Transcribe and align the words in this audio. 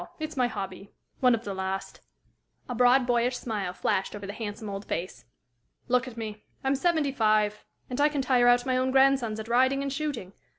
It's 0.19 0.35
my 0.35 0.47
hobby 0.47 0.89
one 1.19 1.35
of 1.35 1.43
the 1.43 1.53
last." 1.53 2.01
A 2.67 2.73
broad, 2.73 3.05
boyish 3.05 3.37
smile 3.37 3.71
flashed 3.71 4.15
over 4.15 4.25
the 4.25 4.33
handsome 4.33 4.67
old 4.67 4.83
face. 4.85 5.25
"Look 5.87 6.07
at 6.07 6.17
me; 6.17 6.43
I'm 6.63 6.73
seventy 6.73 7.11
five, 7.11 7.63
and 7.87 8.01
I 8.01 8.09
can 8.09 8.23
tire 8.23 8.47
out 8.47 8.65
my 8.65 8.77
own 8.77 8.89
grandsons 8.89 9.39
at 9.39 9.47
riding 9.47 9.83
and 9.83 9.93
shooting. 9.93 10.33